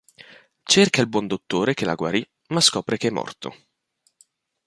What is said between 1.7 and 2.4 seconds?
che la guarì